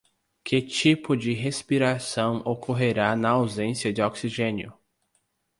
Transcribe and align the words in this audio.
Que 0.43 0.63
tipo 0.63 1.15
de 1.15 1.31
respiração 1.31 2.37
ocorrerá 2.43 3.15
na 3.15 3.29
ausência 3.29 3.93
de 3.93 4.01
oxigênio? 4.01 4.73